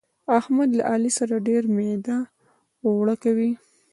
احمد 0.39 0.69
له 0.77 0.83
علي 0.91 1.11
سره 1.19 1.33
ډېر 1.47 1.63
ميده 1.75 2.17
اوړه 2.85 3.15
کوي. 3.23 3.51